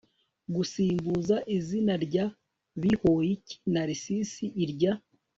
[0.55, 2.25] gusimbuza izina rya
[2.81, 4.91] BIHOYIKI Narcisse irya